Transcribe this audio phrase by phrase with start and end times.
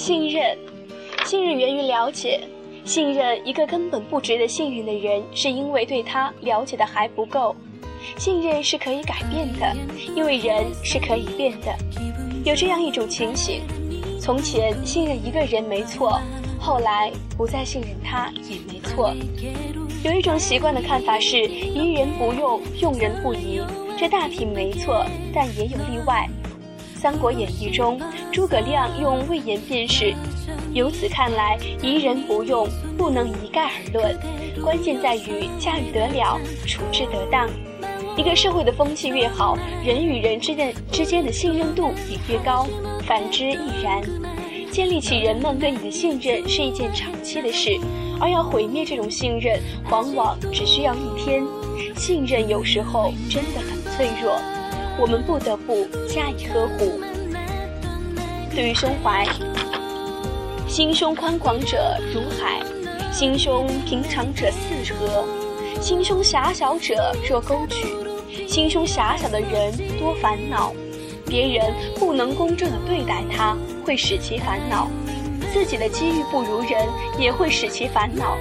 [0.00, 0.56] 信任，
[1.26, 2.40] 信任源于了解。
[2.86, 7.54] 信任一个根本不值得信任的人，是因为对他了解的还不够。
[8.16, 9.76] 信任是可以改变的，
[10.16, 11.76] 因为人是可以变的。
[12.46, 13.60] 有这样一种情形：
[14.18, 16.18] 从前信任一个人没错，
[16.58, 19.12] 后来不再信任他也没错。
[20.02, 23.60] 有一种习惯的看法是疑人不用，用人不疑，
[23.98, 25.04] 这大体没错，
[25.34, 26.26] 但也有例外。
[27.00, 27.98] 《三国演义》中，
[28.30, 30.14] 诸葛亮用魏延辨识。
[30.74, 32.68] 由此看来，疑人不用，
[32.98, 34.62] 不能一概而论。
[34.62, 37.48] 关键在于驾驭得了，处置得当。
[38.18, 42.66] 一个社会的风气越好，人与人之间之间的信任度也越高。
[43.06, 44.02] 反之亦然。
[44.70, 47.80] 建立起人们对你的信任是一件长期的事，
[48.20, 49.58] 而要毁灭这种信任，
[49.90, 51.42] 往往只需要一天。
[51.96, 54.38] 信任有时候真的很脆弱。
[54.98, 57.00] 我们不得不加以呵护。
[58.54, 59.26] 对于胸怀，
[60.68, 62.60] 心胸宽广者如海，
[63.12, 65.24] 心胸平常者似河，
[65.80, 67.86] 心胸狭小者若沟渠。
[68.46, 70.72] 心胸狭小的人多烦恼，
[71.26, 74.88] 别人不能公正的对待他，会使其烦恼；
[75.52, 76.86] 自己的机遇不如人，
[77.18, 78.36] 也会使其烦恼。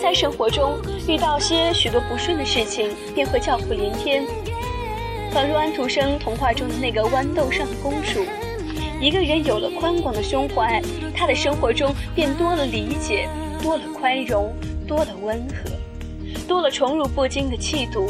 [0.00, 4.24] 在生活中遇到些许多不顺的事情，便会叫苦连天。
[5.34, 8.24] 仿如安徒生童话中的那个豌豆上的公主。
[9.00, 10.80] 一个人有了宽广的胸怀，
[11.12, 13.28] 他的生活中便多了理解，
[13.60, 14.54] 多了宽容，
[14.86, 15.68] 多了温和，
[16.46, 18.08] 多了宠辱不惊的气度。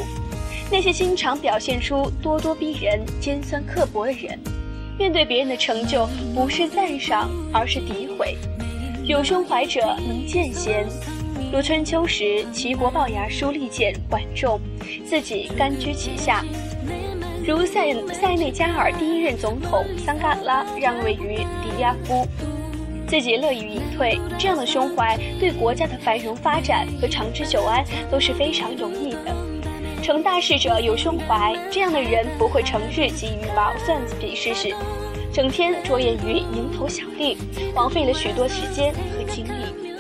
[0.71, 4.39] 那些经常表现出咄咄逼人、尖酸刻薄的人，
[4.99, 8.37] 面对别人的成就，不是赞赏，而是诋毁。
[9.03, 10.87] 有胸怀者能见贤，
[11.55, 14.61] 如春秋时齐国龅牙叔利剑管仲，
[15.07, 16.45] 自己甘居其下。
[17.47, 22.27] 如塞塞内加尔第一任总统桑嘎拉让位于迪亚夫，
[23.07, 29.37] 自己乐于隐退，这样的胸怀对国家的繁荣发展和长治久安都是非常有益的。
[30.03, 34.75] 成大事者有胸怀，这样的人不会成日急于毛算子比试试，
[35.33, 37.39] 整天着眼于蝇头小利，
[37.77, 39.94] 枉费了许多时间和精力。